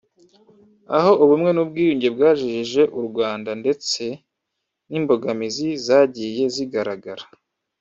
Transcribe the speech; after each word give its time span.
aho 0.97 1.11
ubumwe 1.23 1.49
n’ubwiyunge 1.53 2.07
byagejeje 2.15 2.83
u 2.99 3.01
Rwanda 3.07 3.51
ndetse 3.61 4.03
n’imbogamizi 4.89 5.67
zagiye 5.85 6.43
zigaragara 6.55 7.25